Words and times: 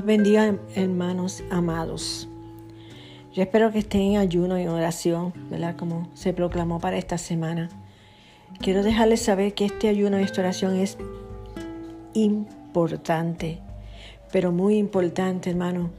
los 0.00 0.06
bendiga, 0.06 0.56
hermanos 0.74 1.44
amados. 1.50 2.26
Yo 3.34 3.42
espero 3.42 3.70
que 3.70 3.80
estén 3.80 4.00
en 4.00 4.16
ayuno 4.16 4.58
y 4.58 4.62
en 4.62 4.70
oración, 4.70 5.34
¿verdad? 5.50 5.76
Como 5.76 6.08
se 6.14 6.32
proclamó 6.32 6.80
para 6.80 6.96
esta 6.96 7.18
semana. 7.18 7.68
Quiero 8.60 8.82
dejarles 8.82 9.20
saber 9.20 9.52
que 9.52 9.66
este 9.66 9.88
ayuno 9.88 10.18
y 10.18 10.22
esta 10.22 10.40
oración 10.40 10.74
es 10.76 10.96
importante, 12.14 13.58
pero 14.32 14.52
muy 14.52 14.78
importante, 14.78 15.50
hermano. 15.50 15.90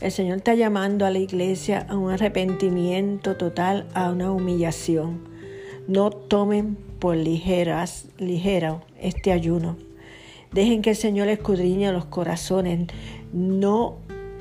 El 0.00 0.10
Señor 0.10 0.38
está 0.38 0.54
llamando 0.54 1.04
a 1.04 1.10
la 1.10 1.18
iglesia 1.18 1.84
a 1.86 1.98
un 1.98 2.10
arrepentimiento 2.10 3.36
total, 3.36 3.86
a 3.92 4.10
una 4.10 4.32
humillación. 4.32 5.28
No 5.86 6.08
tomen 6.08 6.78
por 6.98 7.14
ligeras, 7.14 8.06
ligero 8.16 8.80
este 8.98 9.32
ayuno. 9.32 9.76
Dejen 10.50 10.82
que 10.82 10.90
el 10.90 10.96
Señor 10.96 11.28
escudriñe 11.28 11.92
los 11.92 12.06
corazones. 12.06 12.88
No 13.32 13.98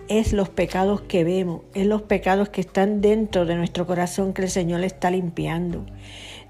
es 0.07 0.33
los 0.33 0.49
pecados 0.49 1.01
que 1.01 1.23
vemos, 1.23 1.61
es 1.75 1.85
los 1.85 2.01
pecados 2.01 2.49
que 2.49 2.61
están 2.61 2.99
dentro 2.99 3.45
de 3.45 3.55
nuestro 3.55 3.85
corazón 3.85 4.33
que 4.33 4.41
el 4.41 4.49
Señor 4.49 4.83
está 4.83 5.11
limpiando. 5.11 5.85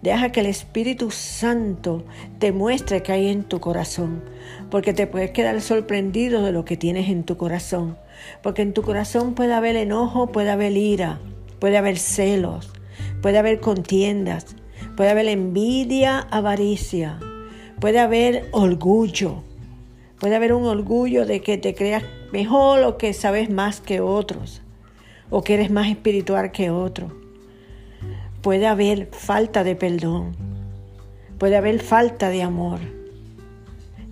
Deja 0.02 0.32
que 0.32 0.40
el 0.40 0.46
Espíritu 0.46 1.12
Santo 1.12 2.06
te 2.40 2.54
muestre 2.54 3.04
que 3.04 3.12
hay 3.12 3.28
en 3.28 3.44
tu 3.44 3.60
corazón, 3.60 4.24
porque 4.72 4.94
te 4.94 5.08
puedes 5.08 5.32
quedar 5.32 5.60
sorprendido 5.60 6.42
de 6.42 6.54
lo 6.54 6.64
que 6.64 6.78
tienes 6.78 7.10
en 7.10 7.26
tu 7.26 7.36
corazón, 7.36 7.98
porque 8.42 8.62
en 8.62 8.74
tu 8.74 8.82
corazón 8.82 9.34
puede 9.34 9.54
haber 9.54 9.76
enojo, 9.76 10.28
puede 10.28 10.52
haber 10.52 10.78
ira, 10.78 11.20
puede 11.60 11.78
haber 11.78 11.98
celos, 11.98 12.72
puede 13.22 13.40
haber 13.40 13.60
contiendas, 13.60 14.56
puede 14.96 15.10
haber 15.10 15.28
envidia, 15.28 16.20
avaricia, 16.32 17.20
puede 17.82 18.00
haber 18.00 18.48
orgullo, 18.54 19.44
puede 20.18 20.38
haber 20.38 20.54
un 20.54 20.64
orgullo 20.64 21.26
de 21.26 21.42
que 21.42 21.58
te 21.58 21.76
creas 21.76 22.04
mejor 22.32 22.84
o 22.84 22.98
que 22.98 23.14
sabes 23.14 23.50
más 23.50 23.82
que 23.82 24.02
otros, 24.02 24.62
o 25.30 25.44
que 25.44 25.56
eres 25.56 25.72
más 25.72 25.88
espiritual 25.88 26.52
que 26.52 26.70
otros 26.70 27.12
puede 28.42 28.68
haber 28.68 29.10
falta 29.12 29.64
de 29.64 29.76
perdón, 29.76 30.36
puede 31.38 31.58
haber 31.58 31.80
falta 31.82 32.30
de 32.30 32.42
amor. 32.42 32.80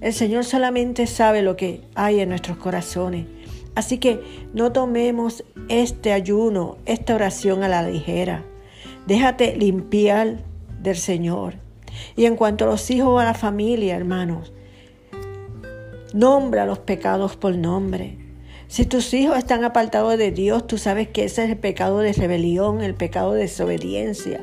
El 0.01 0.13
Señor 0.13 0.45
solamente 0.45 1.07
sabe 1.07 1.41
lo 1.41 1.55
que 1.55 1.81
hay 1.95 2.19
en 2.19 2.29
nuestros 2.29 2.57
corazones. 2.57 3.25
Así 3.73 3.97
que 3.97 4.19
no 4.53 4.71
tomemos 4.71 5.43
este 5.69 6.11
ayuno, 6.11 6.77
esta 6.85 7.15
oración 7.15 7.63
a 7.63 7.67
la 7.67 7.83
ligera. 7.83 8.43
Déjate 9.05 9.55
limpiar 9.55 10.38
del 10.81 10.97
Señor. 10.97 11.55
Y 12.15 12.25
en 12.25 12.35
cuanto 12.35 12.65
a 12.65 12.67
los 12.67 12.89
hijos 12.91 13.09
o 13.09 13.19
a 13.19 13.23
la 13.23 13.33
familia, 13.33 13.95
hermanos, 13.95 14.51
nombra 16.13 16.66
los 16.66 16.80
pecados 16.80 17.36
por 17.36 17.55
nombre. 17.55 18.17
Si 18.67 18.86
tus 18.86 19.13
hijos 19.13 19.38
están 19.38 19.63
apartados 19.63 20.17
de 20.17 20.31
Dios, 20.31 20.67
tú 20.67 20.77
sabes 20.77 21.08
que 21.08 21.23
ese 21.23 21.45
es 21.45 21.50
el 21.50 21.58
pecado 21.58 22.00
de 22.00 22.11
rebelión, 22.11 22.81
el 22.81 22.95
pecado 22.95 23.33
de 23.33 23.41
desobediencia. 23.41 24.41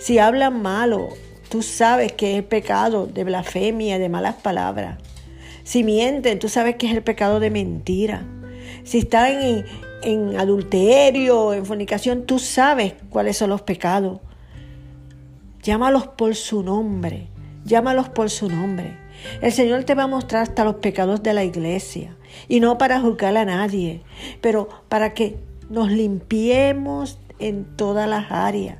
Si 0.00 0.18
hablan 0.18 0.60
malo, 0.60 1.08
tú 1.48 1.62
sabes 1.62 2.12
que 2.12 2.32
es 2.32 2.38
el 2.38 2.44
pecado 2.44 3.06
de 3.06 3.22
blasfemia, 3.22 3.98
de 3.98 4.08
malas 4.08 4.34
palabras. 4.36 4.98
Si 5.62 5.84
mienten, 5.84 6.40
tú 6.40 6.48
sabes 6.48 6.76
que 6.76 6.88
es 6.88 6.94
el 6.94 7.02
pecado 7.02 7.38
de 7.38 7.50
mentira. 7.50 8.24
Si 8.82 8.98
están 8.98 9.40
en, 9.40 9.64
en 10.02 10.36
adulterio, 10.36 11.54
en 11.54 11.64
fornicación, 11.64 12.26
tú 12.26 12.40
sabes 12.40 12.94
cuáles 13.08 13.36
son 13.36 13.50
los 13.50 13.62
pecados. 13.62 14.18
Llámalos 15.62 16.08
por 16.08 16.34
su 16.34 16.64
nombre. 16.64 17.28
Llámalos 17.64 18.08
por 18.08 18.30
su 18.30 18.48
nombre. 18.48 18.99
El 19.40 19.52
Señor 19.52 19.84
te 19.84 19.94
va 19.94 20.04
a 20.04 20.08
mostrar 20.08 20.42
hasta 20.42 20.64
los 20.64 20.76
pecados 20.76 21.22
de 21.22 21.34
la 21.34 21.44
iglesia. 21.44 22.16
Y 22.48 22.60
no 22.60 22.78
para 22.78 23.00
juzgar 23.00 23.36
a 23.36 23.44
nadie, 23.44 24.02
pero 24.40 24.68
para 24.88 25.14
que 25.14 25.38
nos 25.68 25.90
limpiemos 25.90 27.18
en 27.38 27.64
todas 27.76 28.08
las 28.08 28.30
áreas. 28.30 28.78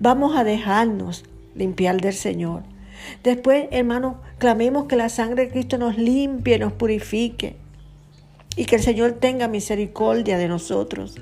Vamos 0.00 0.36
a 0.36 0.44
dejarnos 0.44 1.24
limpiar 1.54 2.00
del 2.00 2.14
Señor. 2.14 2.62
Después, 3.22 3.68
hermanos, 3.70 4.16
clamemos 4.38 4.86
que 4.86 4.96
la 4.96 5.08
sangre 5.08 5.46
de 5.46 5.50
Cristo 5.50 5.78
nos 5.78 5.98
limpie, 5.98 6.58
nos 6.58 6.72
purifique. 6.72 7.56
Y 8.56 8.64
que 8.64 8.76
el 8.76 8.82
Señor 8.82 9.12
tenga 9.12 9.46
misericordia 9.46 10.36
de 10.36 10.48
nosotros. 10.48 11.16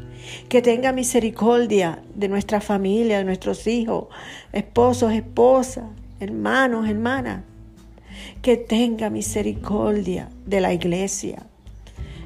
Que 0.49 0.63
tenga 0.63 0.93
misericordia 0.93 2.03
de 2.15 2.29
nuestra 2.29 2.63
familia, 2.63 3.19
de 3.19 3.25
nuestros 3.25 3.67
hijos, 3.67 4.07
esposos, 4.53 5.13
esposas, 5.13 5.85
hermanos, 6.19 6.89
hermanas 6.89 7.43
que 8.43 8.57
tenga 8.57 9.11
misericordia 9.11 10.29
de 10.45 10.61
la 10.61 10.73
iglesia. 10.73 11.43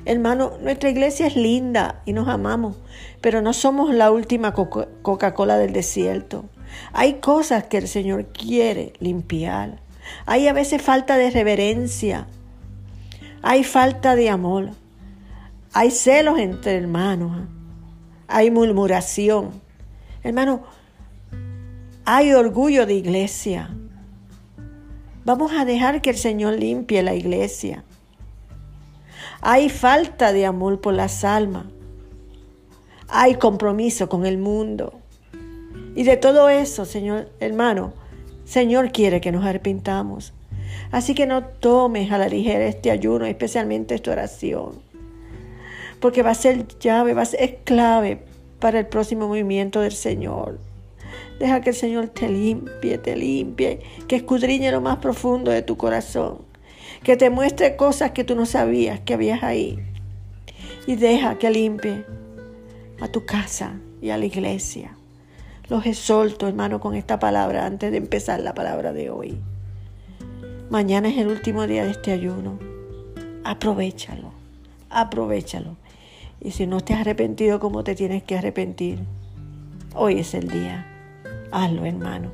Hermano, 0.04 0.52
nuestra 0.62 0.90
iglesia 0.90 1.26
es 1.26 1.36
linda 1.36 2.02
y 2.06 2.12
nos 2.12 2.28
amamos, 2.28 2.76
pero 3.20 3.42
no 3.42 3.52
somos 3.52 3.94
la 3.94 4.10
última 4.10 4.54
Coca-Cola 4.54 5.58
del 5.58 5.72
desierto. 5.72 6.44
Hay 6.92 7.14
cosas 7.14 7.64
que 7.64 7.78
el 7.78 7.88
Señor 7.88 8.26
quiere 8.26 8.94
limpiar. 8.98 9.78
Hay 10.26 10.48
a 10.48 10.52
veces 10.52 10.80
falta 10.80 11.16
de 11.16 11.30
reverencia. 11.30 12.26
Hay 13.42 13.64
falta 13.64 14.16
de 14.16 14.30
amor. 14.30 14.70
Hay 15.72 15.90
celos 15.90 16.38
entre 16.38 16.76
hermanos. 16.76 17.46
Hay 18.26 18.50
murmuración. 18.50 19.60
Hermano, 20.22 20.62
hay 22.04 22.32
orgullo 22.32 22.86
de 22.86 22.94
iglesia. 22.94 23.70
Vamos 25.24 25.52
a 25.52 25.64
dejar 25.64 26.00
que 26.00 26.10
el 26.10 26.16
Señor 26.16 26.54
limpie 26.54 27.02
la 27.02 27.14
iglesia. 27.14 27.84
Hay 29.42 29.68
falta 29.68 30.32
de 30.32 30.46
amor 30.46 30.80
por 30.80 30.94
las 30.94 31.24
almas. 31.24 31.66
Hay 33.08 33.34
compromiso 33.34 34.08
con 34.08 34.24
el 34.24 34.38
mundo. 34.38 34.94
Y 35.94 36.04
de 36.04 36.16
todo 36.16 36.48
eso, 36.48 36.84
Señor, 36.84 37.30
hermano, 37.40 37.92
Señor 38.44 38.92
quiere 38.92 39.20
que 39.20 39.32
nos 39.32 39.44
arrepintamos. 39.44 40.32
Así 40.90 41.14
que 41.14 41.26
no 41.26 41.44
tomes 41.44 42.10
a 42.12 42.18
la 42.18 42.28
ligera 42.28 42.64
este 42.64 42.90
ayuno, 42.90 43.26
especialmente 43.26 43.94
esta 43.94 44.12
oración. 44.12 44.80
Porque 46.00 46.22
va 46.22 46.30
a 46.30 46.34
ser 46.34 46.66
llave, 46.78 47.12
va 47.12 47.22
a 47.22 47.26
ser 47.26 47.58
clave 47.64 48.22
para 48.58 48.78
el 48.78 48.86
próximo 48.86 49.28
movimiento 49.28 49.80
del 49.80 49.92
Señor. 49.92 50.58
Deja 51.40 51.62
que 51.62 51.70
el 51.70 51.76
Señor 51.76 52.08
te 52.08 52.28
limpie, 52.28 52.98
te 52.98 53.16
limpie, 53.16 53.80
que 54.06 54.16
escudriñe 54.16 54.70
lo 54.70 54.82
más 54.82 54.98
profundo 54.98 55.50
de 55.50 55.62
tu 55.62 55.78
corazón, 55.78 56.42
que 57.02 57.16
te 57.16 57.30
muestre 57.30 57.76
cosas 57.76 58.10
que 58.10 58.24
tú 58.24 58.36
no 58.36 58.44
sabías 58.44 59.00
que 59.00 59.14
habías 59.14 59.42
ahí. 59.42 59.78
Y 60.86 60.96
deja 60.96 61.38
que 61.38 61.48
limpie 61.48 62.04
a 63.00 63.08
tu 63.08 63.24
casa 63.24 63.80
y 64.02 64.10
a 64.10 64.18
la 64.18 64.26
iglesia. 64.26 64.98
Los 65.70 65.86
exhorto, 65.86 66.46
hermano, 66.46 66.78
con 66.78 66.94
esta 66.94 67.18
palabra 67.18 67.64
antes 67.64 67.90
de 67.90 67.96
empezar 67.96 68.40
la 68.40 68.52
palabra 68.52 68.92
de 68.92 69.08
hoy. 69.08 69.40
Mañana 70.68 71.08
es 71.08 71.16
el 71.16 71.28
último 71.28 71.66
día 71.66 71.84
de 71.84 71.92
este 71.92 72.12
ayuno. 72.12 72.58
Aprovechalo, 73.44 74.32
aprovechalo. 74.90 75.76
Y 76.38 76.50
si 76.50 76.66
no 76.66 76.82
te 76.82 76.92
has 76.92 77.00
arrepentido 77.00 77.60
como 77.60 77.82
te 77.82 77.94
tienes 77.94 78.24
que 78.24 78.36
arrepentir, 78.36 78.98
hoy 79.94 80.18
es 80.18 80.34
el 80.34 80.48
día. 80.48 80.89
Hazlo, 81.52 81.84
hermano. 81.84 82.30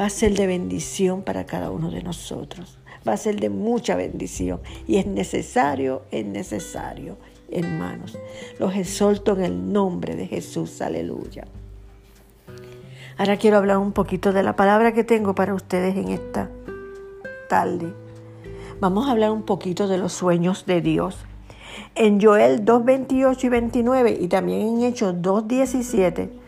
Va 0.00 0.06
a 0.06 0.10
ser 0.10 0.34
de 0.34 0.46
bendición 0.46 1.22
para 1.22 1.44
cada 1.44 1.70
uno 1.70 1.90
de 1.90 2.02
nosotros. 2.02 2.78
Va 3.06 3.12
a 3.12 3.16
ser 3.16 3.38
de 3.38 3.50
mucha 3.50 3.96
bendición. 3.96 4.60
Y 4.86 4.96
es 4.96 5.06
necesario, 5.06 6.02
es 6.10 6.24
necesario, 6.24 7.18
hermanos. 7.50 8.18
Los 8.58 8.74
exhorto 8.74 9.36
en 9.36 9.44
el 9.44 9.72
nombre 9.72 10.16
de 10.16 10.26
Jesús. 10.26 10.80
Aleluya. 10.80 11.46
Ahora 13.18 13.36
quiero 13.36 13.58
hablar 13.58 13.78
un 13.78 13.92
poquito 13.92 14.32
de 14.32 14.42
la 14.42 14.56
palabra 14.56 14.92
que 14.92 15.04
tengo 15.04 15.34
para 15.34 15.54
ustedes 15.54 15.96
en 15.96 16.08
esta 16.08 16.50
tarde. 17.48 17.92
Vamos 18.80 19.08
a 19.08 19.12
hablar 19.12 19.30
un 19.30 19.42
poquito 19.42 19.88
de 19.88 19.98
los 19.98 20.12
sueños 20.12 20.66
de 20.66 20.80
Dios. 20.80 21.16
En 21.94 22.20
Joel 22.20 22.64
2, 22.64 22.84
28 22.84 23.46
y 23.46 23.50
29 23.50 24.18
y 24.20 24.28
también 24.28 24.60
en 24.60 24.82
Hechos 24.82 25.14
2, 25.20 25.48
17 25.48 26.45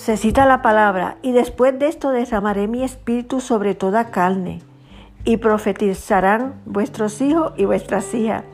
se 0.00 0.16
cita 0.16 0.46
la 0.46 0.62
palabra, 0.62 1.18
y 1.20 1.32
después 1.32 1.78
de 1.78 1.86
esto 1.86 2.08
derramaré 2.08 2.68
mi 2.68 2.82
espíritu 2.82 3.42
sobre 3.42 3.74
toda 3.74 4.10
carne, 4.10 4.62
y 5.24 5.36
profetizarán 5.36 6.54
vuestros 6.64 7.20
hijos 7.20 7.52
y 7.58 7.66
vuestras 7.66 8.14
hijas. 8.14 8.44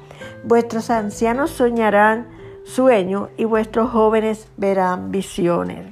Vuestros 0.43 0.91
ancianos 0.91 1.51
soñarán 1.51 2.27
sueños 2.65 3.29
y 3.37 3.45
vuestros 3.45 3.93
jóvenes 3.93 4.49
verán 4.57 5.13
visiones. 5.13 5.87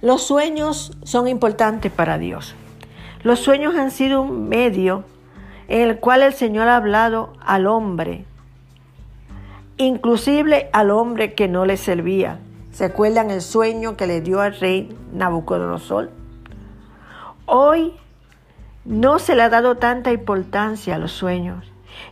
Los 0.00 0.22
sueños 0.22 0.96
son 1.02 1.28
importantes 1.28 1.92
para 1.92 2.16
Dios. 2.16 2.54
Los 3.22 3.40
sueños 3.40 3.74
han 3.74 3.90
sido 3.90 4.22
un 4.22 4.48
medio 4.48 5.04
en 5.68 5.90
el 5.90 6.00
cual 6.00 6.22
el 6.22 6.32
Señor 6.32 6.68
ha 6.68 6.76
hablado 6.76 7.34
al 7.44 7.66
hombre, 7.66 8.24
inclusive 9.76 10.70
al 10.72 10.90
hombre 10.90 11.34
que 11.34 11.48
no 11.48 11.66
le 11.66 11.76
servía. 11.76 12.40
¿Se 12.78 12.84
acuerdan 12.84 13.32
el 13.32 13.42
sueño 13.42 13.96
que 13.96 14.06
le 14.06 14.20
dio 14.20 14.40
al 14.40 14.54
rey 14.54 14.96
Nabucodonosor? 15.12 16.12
Hoy 17.44 17.92
no 18.84 19.18
se 19.18 19.34
le 19.34 19.42
ha 19.42 19.48
dado 19.48 19.78
tanta 19.78 20.12
importancia 20.12 20.94
a 20.94 20.98
los 20.98 21.10
sueños 21.10 21.64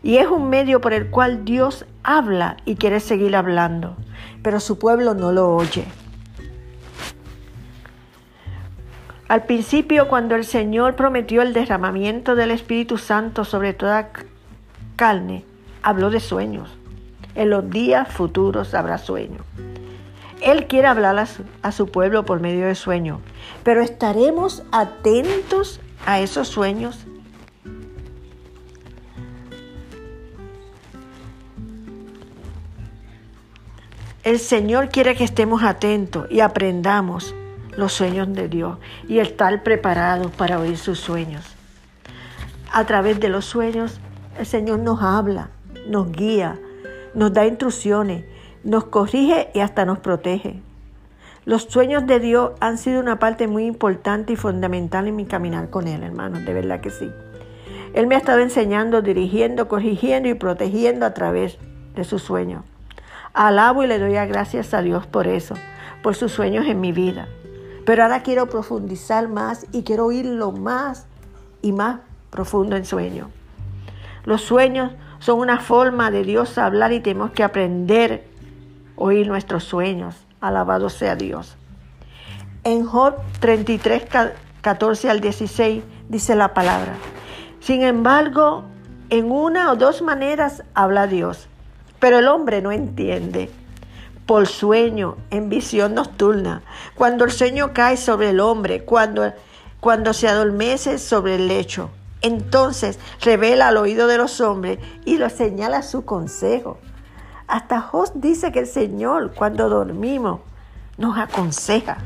Y 0.03 0.17
es 0.17 0.27
un 0.27 0.51
medio 0.51 0.81
por 0.81 0.93
el 0.93 1.09
cual 1.09 1.45
Dios 1.45 1.87
habla 2.03 2.57
y 2.65 2.75
quiere 2.75 2.99
seguir 2.99 3.37
hablando, 3.37 3.95
pero 4.43 4.59
su 4.59 4.77
pueblo 4.77 5.15
no 5.15 5.31
lo 5.31 5.55
oye. 5.55 5.85
Al 9.29 9.45
principio, 9.45 10.09
cuando 10.09 10.35
el 10.35 10.45
Señor 10.45 10.97
prometió 10.97 11.43
el 11.43 11.53
derramamiento 11.53 12.35
del 12.35 12.51
Espíritu 12.51 12.99
Santo 12.99 13.45
sobre 13.45 13.73
toda 13.73 14.11
carne, 14.97 15.45
habló 15.85 16.11
de 16.11 16.19
sueños. 16.19 16.77
En 17.37 17.51
los 17.51 17.71
días 17.71 18.09
futuros 18.09 18.75
habrá 18.75 18.99
sueños. 18.99 19.43
Él 20.47 20.69
quiere 20.69 20.87
hablar 20.87 21.27
a 21.63 21.73
su, 21.73 21.89
pueblo 21.89 22.25
por 22.25 22.39
medio 22.39 22.69
de 22.69 22.77
sueños, 22.77 23.19
pero 23.65 23.83
¿estaremos 23.83 24.63
atentos 24.71 25.81
a 26.07 26.21
esos 26.21 26.47
sueños? 26.47 27.05
El 34.23 34.39
Señor 34.39 34.91
quiere 34.91 35.17
que 35.17 35.25
estemos 35.25 35.65
atentos 35.65 36.29
y 36.31 36.39
aprendamos 36.39 37.35
los 37.77 37.93
sueños 37.93 38.33
de 38.33 38.47
Dios 38.47 38.79
y 39.09 39.19
estar 39.19 39.65
preparados 39.65 40.31
para 40.31 40.61
oír 40.61 40.79
sus 40.79 41.01
sueños. 41.01 41.45
A 42.73 42.87
través 42.87 43.19
de 43.19 43.31
los 43.31 43.47
sueños, 43.47 43.99
el 44.39 44.47
Señor 44.47 44.79
nos 44.79 45.03
habla, 45.03 45.51
nos 45.89 46.13
guía, 46.13 46.57
nos 47.15 47.33
da 47.33 47.47
instrucciones, 47.47 48.25
nos 48.67 48.85
corrige 48.85 49.49
y 49.55 49.61
hasta 49.61 49.85
nos 49.85 50.01
protege. 50.01 50.61
Los 51.45 51.63
sueños 51.63 52.05
de 52.07 52.19
Dios 52.19 52.51
han 52.61 52.79
sido 52.79 53.01
una 53.01 53.21
parte 53.21 53.47
muy 53.47 53.65
importante 53.65 54.33
y 54.33 54.37
fundamental 54.37 55.07
en 55.07 55.15
mi 55.15 55.25
caminar 55.25 55.71
con 55.71 55.87
Él, 55.87 56.03
hermanos, 56.03 56.45
de 56.45 56.53
verdad 56.53 56.81
que 56.81 56.91
sí. 56.91 57.09
Él 57.95 58.09
me 58.09 58.17
ha 58.17 58.19
estado 58.19 58.41
enseñando, 58.41 59.03
dirigiendo, 59.03 59.69
corrigiendo 59.69 60.29
y 60.29 60.35
protegiendo 60.35 61.07
a 61.07 61.15
través 61.15 61.59
de 61.95 62.03
sus 62.03 62.23
sueños. 62.23 62.65
Alabo 63.33 63.85
y 63.85 63.87
le 63.87 64.01
doy 64.01 64.15
gracias 64.15 64.75
a 64.75 64.83
Dios 64.83 65.07
por 65.07 65.29
eso, 65.29 65.55
por 66.03 66.17
sus 66.17 66.33
sueños 66.33 66.67
en 66.67 66.81
mi 66.81 66.91
vida. 66.91 67.29
Pero 67.85 68.03
ahora 68.03 68.25
quiero 68.25 68.49
profundizar 68.49 69.29
más 69.29 69.67
y 69.71 69.85
quiero 69.85 70.07
oírlo 70.07 70.51
más 70.51 71.07
y 71.63 71.71
más 71.71 72.01
profundo 72.31 72.75
en 72.75 72.85
sueños. 72.85 73.29
Los 74.25 74.43
sueños 74.43 74.91
son 75.21 75.39
una 75.39 75.61
forma 75.61 76.11
de 76.11 76.25
Dios 76.25 76.59
hablar 76.59 76.93
y 76.93 76.99
tenemos 76.99 77.31
que 77.31 77.45
aprender 77.45 78.36
oír 78.97 79.29
nuestros 79.29 79.65
sueños. 79.65 80.15
Alabado 80.41 80.91
sea 80.91 81.17
Dios. 81.17 81.57
En 82.65 82.85
Job 82.85 83.15
33, 83.41 84.05
14 84.61 85.11
al 85.11 85.21
16 85.21 85.85
dice 86.09 86.35
la 86.35 86.55
palabra. 86.55 86.95
Sin 87.61 87.83
embargo, 87.83 88.65
en 89.11 89.31
una 89.31 89.71
o 89.73 89.77
dos 89.77 90.03
maneras 90.03 90.65
habla 90.75 91.07
Dios 91.07 91.49
pero 91.99 92.19
el 92.19 92.29
hombre 92.29 92.63
no 92.63 92.73
entiende. 92.73 93.51
Por 94.27 94.47
sueño, 94.47 95.17
en 95.31 95.49
visión 95.49 95.95
nocturna, 95.95 96.63
cuando 96.95 97.25
el 97.25 97.31
sueño 97.31 97.73
cae 97.73 97.97
sobre 97.97 98.31
el 98.31 98.41
hombre, 98.41 98.85
cuando, 98.85 99.33
cuando 99.81 100.13
se 100.13 100.29
adormece 100.29 100.99
sobre 100.99 101.37
el 101.37 101.49
lecho. 101.49 101.91
Entonces 102.23 102.99
revela 103.21 103.69
al 103.69 103.77
oído 103.77 104.09
de 104.09 104.19
los 104.19 104.41
hombres 104.41 104.79
y 105.05 105.19
lo 105.19 105.31
señala 105.31 105.83
su 105.83 106.05
consejo. 106.05 106.79
Hasta 107.49 107.81
Jos 107.81 108.13
dice 108.21 108.53
que 108.53 108.61
el 108.61 108.67
Señor 108.67 109.33
cuando 109.35 109.69
dormimos 109.69 110.41
nos 110.99 111.19
aconseja, 111.19 111.99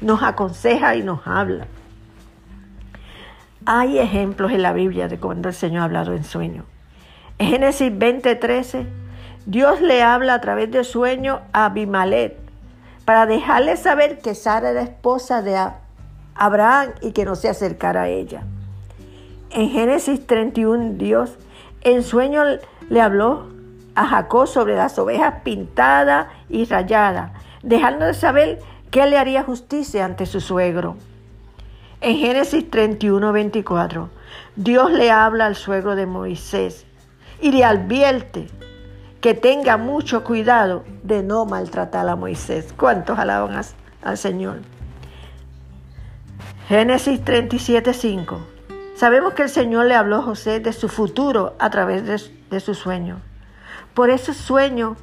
nos 0.00 0.22
aconseja 0.22 0.94
y 0.96 1.02
nos 1.02 1.26
habla. 1.26 1.66
Hay 3.64 3.98
ejemplos 3.98 4.52
en 4.52 4.62
la 4.62 4.72
Biblia 4.72 5.08
de 5.08 5.18
cuando 5.18 5.48
el 5.48 5.54
Señor 5.54 5.82
ha 5.82 5.84
hablado 5.84 6.14
en 6.14 6.24
sueño. 6.24 6.64
En 7.38 7.48
Génesis 7.48 7.92
20:13 7.92 8.86
Dios 9.46 9.80
le 9.80 10.02
habla 10.02 10.34
a 10.34 10.40
través 10.40 10.70
de 10.70 10.84
sueño 10.84 11.40
a 11.52 11.66
Abimalet 11.66 12.36
para 13.06 13.24
dejarle 13.24 13.78
saber 13.78 14.18
que 14.18 14.34
Sara 14.34 14.70
era 14.70 14.82
esposa 14.82 15.40
de 15.40 15.58
Abraham 16.34 16.90
y 17.00 17.12
que 17.12 17.24
no 17.24 17.34
se 17.34 17.48
acercara 17.48 18.02
a 18.02 18.08
ella. 18.08 18.42
En 19.48 19.70
Génesis 19.70 20.26
31, 20.26 20.98
Dios 20.98 21.38
en 21.80 22.02
sueño 22.02 22.42
le 22.90 23.00
habló 23.00 23.46
a 23.98 24.06
Jacob 24.06 24.46
sobre 24.46 24.76
las 24.76 24.96
ovejas 24.96 25.40
pintadas 25.42 26.28
y 26.48 26.66
rayadas, 26.66 27.32
dejándole 27.64 28.14
saber 28.14 28.60
que 28.92 29.04
le 29.06 29.18
haría 29.18 29.42
justicia 29.42 30.04
ante 30.04 30.24
su 30.24 30.40
suegro. 30.40 30.96
En 32.00 32.16
Génesis 32.16 32.70
31, 32.70 33.32
24, 33.32 34.08
Dios 34.54 34.92
le 34.92 35.10
habla 35.10 35.46
al 35.46 35.56
suegro 35.56 35.96
de 35.96 36.06
Moisés 36.06 36.86
y 37.40 37.50
le 37.50 37.64
advierte 37.64 38.46
que 39.20 39.34
tenga 39.34 39.76
mucho 39.78 40.22
cuidado 40.22 40.84
de 41.02 41.24
no 41.24 41.44
maltratar 41.44 42.08
a 42.08 42.14
Moisés. 42.14 42.72
¿Cuántos 42.78 43.18
alaban 43.18 43.60
al 44.02 44.16
Señor? 44.16 44.58
Génesis 46.68 47.24
37, 47.24 47.92
5. 47.92 48.38
Sabemos 48.94 49.32
que 49.32 49.42
el 49.42 49.48
Señor 49.48 49.86
le 49.86 49.96
habló 49.96 50.18
a 50.18 50.22
José 50.22 50.60
de 50.60 50.72
su 50.72 50.88
futuro 50.88 51.56
a 51.58 51.68
través 51.70 52.06
de, 52.06 52.20
de 52.48 52.60
su 52.60 52.74
sueño. 52.74 53.22
Por 53.98 54.10
ese 54.10 54.32
sueño, 54.32 54.94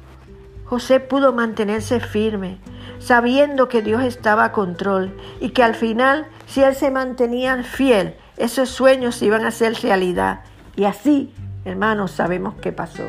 José 0.64 1.00
pudo 1.00 1.34
mantenerse 1.34 2.00
firme, 2.00 2.56
sabiendo 2.98 3.68
que 3.68 3.82
Dios 3.82 4.02
estaba 4.02 4.44
a 4.44 4.52
control 4.52 5.14
y 5.38 5.50
que 5.50 5.62
al 5.62 5.74
final, 5.74 6.26
si 6.46 6.62
él 6.62 6.74
se 6.74 6.90
mantenía 6.90 7.62
fiel, 7.62 8.14
esos 8.38 8.70
sueños 8.70 9.20
iban 9.20 9.44
a 9.44 9.50
ser 9.50 9.74
realidad. 9.82 10.40
Y 10.76 10.84
así, 10.84 11.30
hermanos, 11.66 12.12
sabemos 12.12 12.54
qué 12.62 12.72
pasó. 12.72 13.02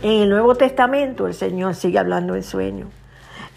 En 0.00 0.22
el 0.22 0.30
Nuevo 0.30 0.54
Testamento 0.54 1.26
el 1.26 1.34
Señor 1.34 1.74
sigue 1.74 1.98
hablando 1.98 2.34
en 2.34 2.44
sueño. 2.44 2.86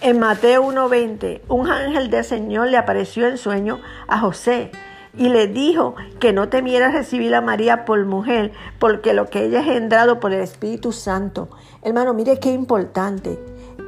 En 0.01 0.19
Mateo 0.19 0.65
1.20, 0.65 1.43
un 1.47 1.71
ángel 1.71 2.09
del 2.09 2.25
Señor 2.25 2.67
le 2.67 2.75
apareció 2.75 3.25
en 3.25 3.37
sueño 3.37 3.79
a 4.09 4.19
José 4.19 4.71
y 5.17 5.29
le 5.29 5.47
dijo 5.47 5.95
que 6.19 6.31
no 6.31 6.49
temiera 6.49 6.91
recibir 6.91 7.33
a 7.33 7.41
María 7.41 7.85
por 7.85 8.05
mujer, 8.05 8.51
porque 8.79 9.13
lo 9.13 9.25
que 9.25 9.45
ella 9.45 9.59
ha 9.59 9.61
engendrado 9.61 10.19
por 10.19 10.31
el 10.31 10.41
Espíritu 10.41 10.91
Santo. 10.91 11.49
Hermano, 11.81 12.13
mire 12.13 12.39
qué 12.39 12.51
importante. 12.51 13.39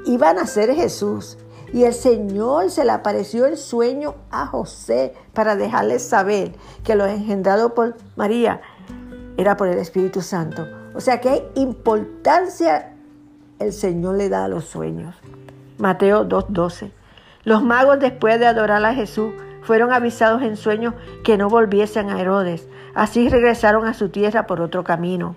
Iba 0.05 0.29
a 0.29 0.33
nacer 0.33 0.73
Jesús 0.73 1.37
y 1.71 1.83
el 1.83 1.93
Señor 1.93 2.71
se 2.71 2.83
le 2.83 2.91
apareció 2.91 3.45
en 3.45 3.57
sueño 3.57 4.15
a 4.31 4.47
José 4.47 5.13
para 5.33 5.55
dejarle 5.55 5.99
saber 5.99 6.53
que 6.83 6.95
lo 6.95 7.05
engendrado 7.05 7.75
por 7.75 7.95
María 8.15 8.61
era 9.37 9.55
por 9.55 9.67
el 9.67 9.77
Espíritu 9.77 10.21
Santo. 10.21 10.67
O 10.95 10.99
sea 10.99 11.21
que 11.21 11.47
importancia 11.55 12.95
el 13.59 13.71
Señor 13.71 14.15
le 14.15 14.29
da 14.29 14.45
a 14.45 14.47
los 14.47 14.65
sueños. 14.65 15.15
Mateo 15.77 16.27
2.12. 16.27 16.91
Los 17.43 17.63
magos 17.63 17.99
después 17.99 18.39
de 18.39 18.47
adorar 18.47 18.83
a 18.83 18.93
Jesús 18.93 19.31
fueron 19.61 19.91
avisados 19.91 20.41
en 20.41 20.57
sueños 20.57 20.93
que 21.23 21.37
no 21.37 21.49
volviesen 21.49 22.09
a 22.09 22.19
Herodes. 22.19 22.67
Así 22.95 23.29
regresaron 23.29 23.85
a 23.87 23.93
su 23.93 24.09
tierra 24.09 24.47
por 24.47 24.61
otro 24.61 24.83
camino. 24.83 25.35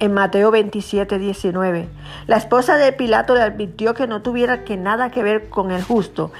En 0.00 0.12
Mateo 0.12 0.50
27, 0.50 1.18
19, 1.18 1.88
la 2.26 2.36
esposa 2.36 2.76
de 2.76 2.92
Pilato 2.92 3.34
le 3.34 3.42
advirtió 3.42 3.94
que 3.94 4.06
no 4.06 4.22
tuviera 4.22 4.64
que 4.64 4.76
nada 4.76 5.10
que 5.10 5.22
ver 5.22 5.48
con 5.48 5.70
el 5.70 5.82
justo, 5.84 6.32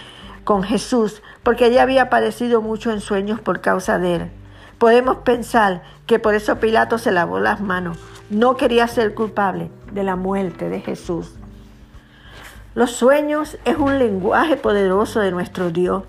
con 0.43 0.63
Jesús, 0.63 1.23
porque 1.43 1.67
ella 1.67 1.83
había 1.83 2.11
padecido 2.11 2.63
mucho 2.63 2.91
en 2.91 3.01
sueños 3.01 3.41
por 3.41 3.61
causa 3.61 3.99
de 3.99 4.17
él. 4.17 4.31
Podemos 4.79 5.19
pensar 5.19 5.83
que 6.07 6.19
por 6.19 6.35
eso 6.35 6.59
Pilato 6.59 6.99
se 6.99 7.13
lavó 7.13 7.39
las 7.39 7.61
manos, 7.61 7.99
no 8.29 8.57
quería 8.57 8.89
ser 8.89 9.15
culpable 9.15 9.71
de 9.93 10.03
la 10.03 10.17
muerte 10.17 10.69
de 10.69 10.81
Jesús. 10.81 11.35
Los 12.75 12.91
sueños 12.91 13.57
es 13.65 13.77
un 13.77 14.01
lenguaje 14.01 14.57
poderoso 14.57 15.21
de 15.21 15.31
nuestro 15.31 15.71
Dios. 15.71 16.03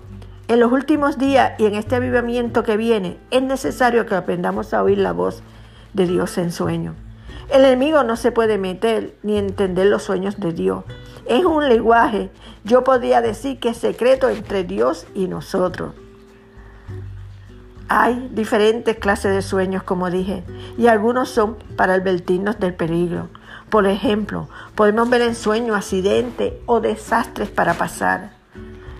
En 0.48 0.60
los 0.60 0.70
últimos 0.70 1.18
días 1.18 1.54
y 1.58 1.66
en 1.66 1.74
este 1.74 1.96
avivamiento 1.96 2.62
que 2.62 2.76
viene, 2.76 3.18
es 3.32 3.42
necesario 3.42 4.06
que 4.06 4.14
aprendamos 4.14 4.72
a 4.74 4.82
oír 4.84 4.98
la 4.98 5.10
voz 5.10 5.42
de 5.92 6.06
Dios 6.06 6.38
en 6.38 6.52
sueño. 6.52 6.94
El 7.48 7.64
enemigo 7.64 8.04
no 8.04 8.14
se 8.14 8.30
puede 8.30 8.56
meter 8.56 9.16
ni 9.24 9.38
entender 9.38 9.86
los 9.86 10.04
sueños 10.04 10.38
de 10.38 10.52
Dios. 10.52 10.84
Es 11.26 11.44
un 11.44 11.68
lenguaje, 11.68 12.30
yo 12.62 12.84
podría 12.84 13.20
decir 13.22 13.58
que 13.58 13.70
es 13.70 13.76
secreto 13.76 14.28
entre 14.28 14.62
Dios 14.62 15.08
y 15.14 15.26
nosotros. 15.26 15.94
Hay 17.88 18.28
diferentes 18.32 18.98
clases 18.98 19.34
de 19.34 19.42
sueños, 19.42 19.82
como 19.82 20.10
dije, 20.10 20.44
y 20.78 20.86
algunos 20.86 21.28
son 21.28 21.56
para 21.76 21.94
advertirnos 21.94 22.60
del 22.60 22.74
peligro. 22.74 23.30
Por 23.68 23.88
ejemplo, 23.88 24.48
podemos 24.76 25.10
ver 25.10 25.22
en 25.22 25.34
sueños 25.34 25.76
accidentes 25.76 26.52
o 26.66 26.80
desastres 26.80 27.48
para 27.48 27.74
pasar 27.74 28.30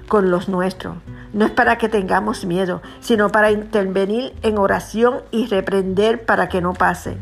con 0.09 0.31
los 0.33 0.49
nuestros. 0.49 0.97
No 1.37 1.45
es 1.45 1.50
para 1.50 1.76
que 1.76 1.90
tengamos 1.90 2.47
miedo, 2.47 2.81
sino 3.00 3.31
para 3.31 3.50
intervenir 3.50 4.33
en 4.40 4.57
oración 4.57 5.21
y 5.31 5.45
reprender 5.49 6.25
para 6.25 6.49
que 6.49 6.62
no 6.62 6.73
pase. 6.73 7.19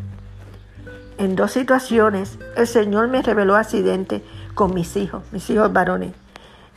En 1.18 1.34
dos 1.34 1.50
situaciones, 1.50 2.38
el 2.56 2.68
Señor 2.68 3.08
me 3.08 3.22
reveló 3.22 3.56
accidentes 3.56 4.22
con 4.54 4.72
mis 4.72 4.96
hijos, 4.96 5.24
mis 5.32 5.50
hijos 5.50 5.72
varones. 5.72 6.12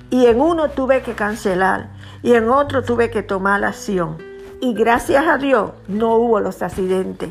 Y 0.10 0.26
en 0.26 0.42
uno 0.42 0.72
tuve 0.72 1.04
que 1.04 1.14
cancelar 1.14 1.92
y 2.24 2.34
en 2.34 2.50
otro 2.50 2.82
tuve 2.82 3.12
que 3.12 3.22
tomar 3.22 3.64
acción 3.64 4.18
y 4.60 4.74
gracias 4.74 5.28
a 5.28 5.38
Dios 5.38 5.74
no 5.88 6.16
hubo 6.16 6.40
los 6.40 6.64
accidentes. 6.64 7.30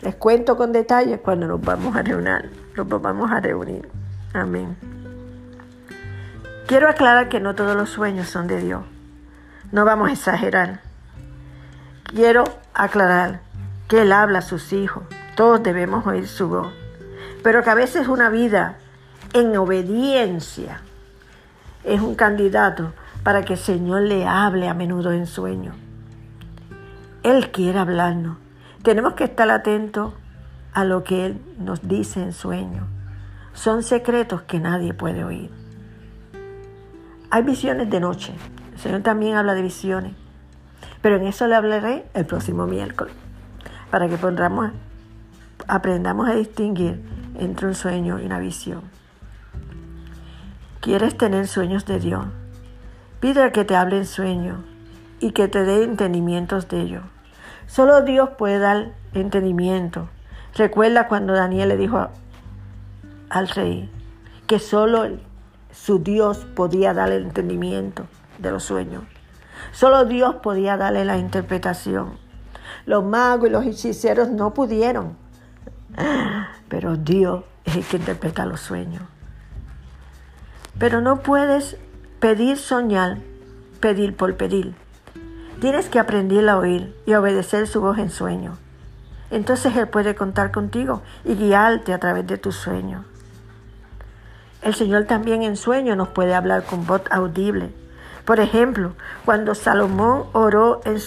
Les 0.00 0.14
cuento 0.14 0.56
con 0.56 0.70
detalles 0.70 1.18
cuando 1.20 1.48
nos 1.48 1.60
vamos 1.60 1.96
a 1.96 2.02
reunir. 2.02 2.52
Nos 2.76 2.88
vamos 3.02 3.32
a 3.32 3.40
reunir. 3.40 3.88
Amén. 4.32 4.76
Quiero 6.72 6.88
aclarar 6.88 7.28
que 7.28 7.38
no 7.38 7.54
todos 7.54 7.76
los 7.76 7.90
sueños 7.90 8.30
son 8.30 8.46
de 8.46 8.58
Dios. 8.58 8.82
No 9.72 9.84
vamos 9.84 10.08
a 10.08 10.12
exagerar. 10.14 10.80
Quiero 12.04 12.44
aclarar 12.72 13.42
que 13.88 14.00
Él 14.00 14.10
habla 14.10 14.38
a 14.38 14.40
sus 14.40 14.72
hijos. 14.72 15.04
Todos 15.36 15.62
debemos 15.62 16.06
oír 16.06 16.26
su 16.26 16.48
voz. 16.48 16.72
Pero 17.42 17.62
que 17.62 17.68
a 17.68 17.74
veces 17.74 18.08
una 18.08 18.30
vida 18.30 18.78
en 19.34 19.54
obediencia 19.54 20.80
es 21.84 22.00
un 22.00 22.14
candidato 22.14 22.94
para 23.22 23.44
que 23.44 23.52
el 23.52 23.58
Señor 23.58 24.04
le 24.04 24.26
hable 24.26 24.66
a 24.66 24.72
menudo 24.72 25.12
en 25.12 25.26
sueño. 25.26 25.74
Él 27.22 27.50
quiere 27.50 27.80
hablarnos. 27.80 28.38
Tenemos 28.82 29.12
que 29.12 29.24
estar 29.24 29.50
atentos 29.50 30.14
a 30.72 30.84
lo 30.84 31.04
que 31.04 31.26
Él 31.26 31.42
nos 31.58 31.86
dice 31.86 32.22
en 32.22 32.32
sueño. 32.32 32.86
Son 33.52 33.82
secretos 33.82 34.40
que 34.40 34.58
nadie 34.58 34.94
puede 34.94 35.22
oír. 35.22 35.61
Hay 37.34 37.44
visiones 37.44 37.88
de 37.88 37.98
noche. 37.98 38.34
El 38.74 38.78
Señor 38.78 39.00
también 39.00 39.36
habla 39.36 39.54
de 39.54 39.62
visiones. 39.62 40.12
Pero 41.00 41.16
en 41.16 41.26
eso 41.26 41.46
le 41.46 41.54
hablaré 41.54 42.04
el 42.12 42.26
próximo 42.26 42.66
miércoles. 42.66 43.14
Para 43.90 44.06
que 44.06 44.18
aprendamos 45.66 46.28
a 46.28 46.34
distinguir 46.34 47.02
entre 47.38 47.68
un 47.68 47.74
sueño 47.74 48.20
y 48.20 48.26
una 48.26 48.38
visión. 48.38 48.82
¿Quieres 50.80 51.16
tener 51.16 51.48
sueños 51.48 51.86
de 51.86 52.00
Dios? 52.00 52.26
Pide 53.20 53.50
que 53.50 53.64
te 53.64 53.76
hable 53.76 53.96
en 53.96 54.06
sueño 54.06 54.62
y 55.18 55.30
que 55.30 55.48
te 55.48 55.64
dé 55.64 55.84
entendimientos 55.84 56.68
de 56.68 56.82
ello. 56.82 57.00
Solo 57.66 58.02
Dios 58.02 58.28
puede 58.36 58.58
dar 58.58 58.92
entendimiento. 59.14 60.10
Recuerda 60.54 61.08
cuando 61.08 61.32
Daniel 61.32 61.70
le 61.70 61.78
dijo 61.78 62.10
al 63.30 63.48
rey 63.48 63.90
que 64.46 64.58
solo 64.58 65.06
su 65.72 65.98
Dios 65.98 66.46
podía 66.54 66.94
darle 66.94 67.16
el 67.16 67.24
entendimiento 67.24 68.06
de 68.38 68.50
los 68.50 68.64
sueños. 68.64 69.04
Solo 69.72 70.04
Dios 70.04 70.36
podía 70.36 70.76
darle 70.76 71.04
la 71.04 71.18
interpretación. 71.18 72.18
Los 72.86 73.04
magos 73.04 73.48
y 73.48 73.52
los 73.52 73.64
hechiceros 73.64 74.28
no 74.28 74.54
pudieron. 74.54 75.16
Pero 76.68 76.96
Dios 76.96 77.44
es 77.64 77.76
el 77.76 77.84
que 77.84 77.96
interpreta 77.96 78.46
los 78.46 78.60
sueños. 78.60 79.02
Pero 80.78 81.00
no 81.00 81.20
puedes 81.20 81.76
pedir 82.20 82.56
soñar, 82.58 83.18
pedir 83.80 84.16
por 84.16 84.36
pedir. 84.36 84.74
Tienes 85.60 85.88
que 85.88 85.98
aprender 85.98 86.48
a 86.48 86.58
oír 86.58 86.94
y 87.06 87.14
obedecer 87.14 87.66
su 87.66 87.80
voz 87.80 87.98
en 87.98 88.10
sueño. 88.10 88.58
Entonces 89.30 89.76
Él 89.76 89.88
puede 89.88 90.14
contar 90.14 90.50
contigo 90.50 91.02
y 91.24 91.34
guiarte 91.34 91.92
a 91.92 91.98
través 91.98 92.26
de 92.26 92.36
tus 92.36 92.56
sueños. 92.56 93.04
El 94.62 94.74
Señor 94.74 95.04
también 95.04 95.42
en 95.42 95.56
sueño 95.56 95.96
nos 95.96 96.08
puede 96.08 96.34
hablar 96.34 96.64
con 96.64 96.86
voz 96.86 97.02
audible. 97.10 97.70
Por 98.24 98.40
ejemplo, 98.40 98.94
cuando 99.24 99.54
Salomón 99.54 100.24
oró 100.32 100.80
en, 100.84 100.98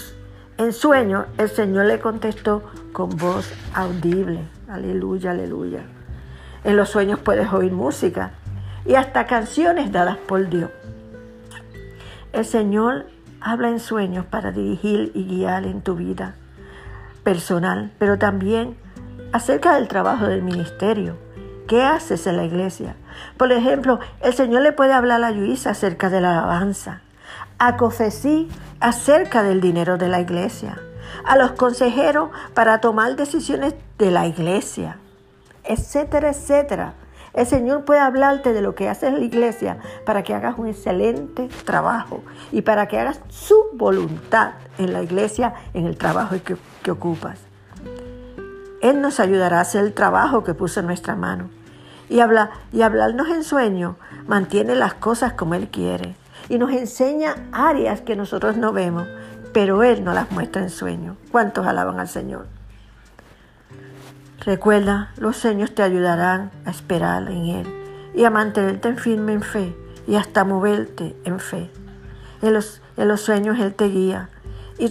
en 0.58 0.72
sueño, 0.72 1.26
el 1.38 1.48
Señor 1.48 1.86
le 1.86 1.98
contestó 1.98 2.62
con 2.92 3.10
voz 3.16 3.52
audible. 3.74 4.40
Aleluya, 4.68 5.30
aleluya. 5.30 5.80
En 6.64 6.76
los 6.76 6.90
sueños 6.90 7.20
puedes 7.20 7.52
oír 7.52 7.72
música 7.72 8.32
y 8.84 8.94
hasta 8.94 9.26
canciones 9.26 9.90
dadas 9.90 10.18
por 10.18 10.48
Dios. 10.48 10.70
El 12.32 12.44
Señor 12.44 13.06
Habla 13.48 13.68
en 13.68 13.78
sueños 13.78 14.26
para 14.26 14.50
dirigir 14.50 15.12
y 15.14 15.24
guiar 15.24 15.66
en 15.66 15.80
tu 15.80 15.94
vida 15.94 16.34
personal, 17.22 17.92
pero 17.96 18.18
también 18.18 18.76
acerca 19.32 19.76
del 19.76 19.86
trabajo 19.86 20.26
del 20.26 20.42
ministerio. 20.42 21.16
¿Qué 21.68 21.82
haces 21.82 22.26
en 22.26 22.38
la 22.38 22.44
iglesia? 22.44 22.96
Por 23.36 23.52
ejemplo, 23.52 24.00
el 24.20 24.34
Señor 24.34 24.62
le 24.62 24.72
puede 24.72 24.92
hablar 24.92 25.22
a 25.24 25.30
Luisa 25.30 25.70
acerca 25.70 26.10
de 26.10 26.20
la 26.20 26.38
alabanza, 26.38 27.02
a 27.58 27.76
Cofesí 27.76 28.48
acerca 28.80 29.42
del 29.42 29.60
dinero 29.60 29.98
de 29.98 30.08
la 30.08 30.20
iglesia, 30.20 30.78
a 31.24 31.36
los 31.36 31.52
consejeros 31.52 32.30
para 32.54 32.80
tomar 32.80 33.16
decisiones 33.16 33.74
de 33.98 34.10
la 34.10 34.26
iglesia, 34.26 34.98
etcétera, 35.64 36.30
etcétera. 36.30 36.94
El 37.32 37.46
Señor 37.46 37.84
puede 37.84 38.00
hablarte 38.00 38.54
de 38.54 38.62
lo 38.62 38.74
que 38.74 38.88
haces 38.88 39.10
en 39.10 39.18
la 39.18 39.24
iglesia 39.24 39.78
para 40.06 40.22
que 40.22 40.32
hagas 40.32 40.56
un 40.56 40.68
excelente 40.68 41.48
trabajo 41.66 42.22
y 42.50 42.62
para 42.62 42.88
que 42.88 42.98
hagas 42.98 43.20
su 43.28 43.56
voluntad 43.74 44.52
en 44.78 44.94
la 44.94 45.02
iglesia, 45.02 45.52
en 45.74 45.86
el 45.86 45.98
trabajo 45.98 46.36
que, 46.42 46.56
que 46.82 46.90
ocupas. 46.90 47.40
Él 48.80 49.02
nos 49.02 49.20
ayudará 49.20 49.58
a 49.58 49.62
hacer 49.62 49.84
el 49.84 49.92
trabajo 49.92 50.44
que 50.44 50.54
puso 50.54 50.80
en 50.80 50.86
nuestra 50.86 51.14
mano. 51.14 51.50
Y, 52.08 52.20
habla, 52.20 52.50
y 52.72 52.82
hablarnos 52.82 53.28
en 53.28 53.42
sueño 53.42 53.96
mantiene 54.26 54.74
las 54.74 54.94
cosas 54.94 55.32
como 55.32 55.54
Él 55.54 55.68
quiere 55.68 56.14
y 56.48 56.58
nos 56.58 56.70
enseña 56.72 57.34
áreas 57.52 58.00
que 58.00 58.16
nosotros 58.16 58.56
no 58.56 58.72
vemos, 58.72 59.06
pero 59.52 59.82
Él 59.82 60.04
nos 60.04 60.14
las 60.14 60.30
muestra 60.30 60.62
en 60.62 60.70
sueño. 60.70 61.16
¿Cuántos 61.32 61.66
alaban 61.66 61.98
al 61.98 62.08
Señor? 62.08 62.46
Recuerda, 64.44 65.12
los 65.16 65.36
sueños 65.36 65.74
te 65.74 65.82
ayudarán 65.82 66.52
a 66.64 66.70
esperar 66.70 67.28
en 67.30 67.46
Él 67.46 67.66
y 68.14 68.24
a 68.24 68.30
mantenerte 68.30 68.94
firme 68.94 69.32
en 69.32 69.42
fe 69.42 69.76
y 70.06 70.14
hasta 70.14 70.44
moverte 70.44 71.16
en 71.24 71.40
fe. 71.40 71.70
En 72.42 72.54
los, 72.54 72.80
en 72.96 73.08
los 73.08 73.22
sueños 73.22 73.58
Él 73.58 73.74
te 73.74 73.86
guía 73.86 74.28
y, 74.78 74.88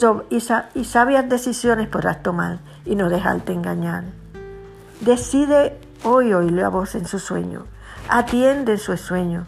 y 0.73 0.83
sabias 0.83 1.29
decisiones 1.29 1.87
podrás 1.87 2.21
tomar 2.21 2.59
y 2.85 2.95
no 2.95 3.09
dejarte 3.09 3.53
engañar. 3.53 4.03
Decide 4.99 5.79
hoy 6.05 6.33
oírle 6.33 6.63
a 6.63 6.69
voz 6.69 6.95
en 6.95 7.05
su 7.05 7.19
sueño. 7.19 7.65
Atiende 8.07 8.77
su 8.77 8.95
sueño. 8.95 9.47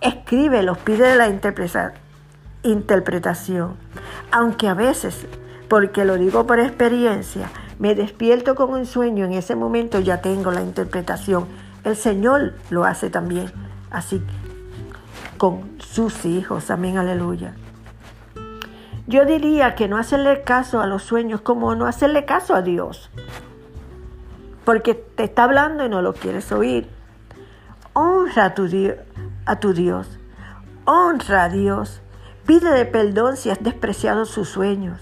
Escríbelos, 0.00 0.78
pide 0.78 1.16
la 1.16 1.28
interpretación. 1.28 1.92
Aunque 4.30 4.68
a 4.68 4.74
veces, 4.74 5.26
porque 5.68 6.04
lo 6.04 6.16
digo 6.16 6.46
por 6.46 6.60
experiencia, 6.60 7.50
me 7.78 7.94
despierto 7.94 8.54
con 8.54 8.70
un 8.70 8.86
sueño, 8.86 9.24
en 9.24 9.32
ese 9.32 9.56
momento 9.56 9.98
ya 9.98 10.20
tengo 10.20 10.52
la 10.52 10.62
interpretación. 10.62 11.46
El 11.84 11.96
Señor 11.96 12.54
lo 12.70 12.84
hace 12.84 13.10
también, 13.10 13.50
así 13.90 14.22
con 15.38 15.78
sus 15.78 16.24
hijos. 16.26 16.70
Amén, 16.70 16.98
aleluya. 16.98 17.54
Yo 19.06 19.24
diría 19.24 19.74
que 19.74 19.88
no 19.88 19.98
hacerle 19.98 20.42
caso 20.42 20.80
a 20.80 20.86
los 20.86 21.02
sueños 21.02 21.40
como 21.40 21.74
no 21.74 21.86
hacerle 21.86 22.24
caso 22.24 22.54
a 22.54 22.62
Dios. 22.62 23.10
Porque 24.64 24.94
te 24.94 25.24
está 25.24 25.44
hablando 25.44 25.84
y 25.84 25.88
no 25.88 26.02
lo 26.02 26.14
quieres 26.14 26.50
oír. 26.52 26.88
Honra 27.92 28.46
a 28.46 28.54
tu, 28.54 28.66
a 29.46 29.60
tu 29.60 29.72
Dios. 29.72 30.18
Honra 30.84 31.44
a 31.44 31.48
Dios. 31.48 32.00
Pídele 32.46 32.84
perdón 32.84 33.36
si 33.36 33.50
has 33.50 33.62
despreciado 33.62 34.24
sus 34.26 34.48
sueños 34.48 35.00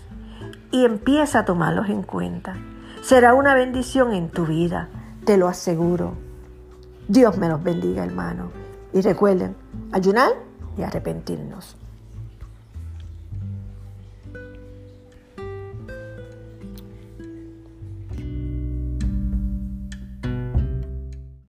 y 0.70 0.84
empieza 0.84 1.40
a 1.40 1.44
tomarlos 1.44 1.88
en 1.88 2.02
cuenta. 2.02 2.56
Será 3.02 3.34
una 3.34 3.54
bendición 3.54 4.12
en 4.12 4.30
tu 4.30 4.46
vida, 4.46 4.88
te 5.24 5.36
lo 5.36 5.48
aseguro. 5.48 6.14
Dios 7.08 7.36
me 7.36 7.48
los 7.48 7.62
bendiga, 7.62 8.04
hermano. 8.04 8.50
Y 8.92 9.00
recuerden, 9.00 9.56
ayunar 9.92 10.30
y 10.76 10.82
arrepentirnos. 10.82 11.76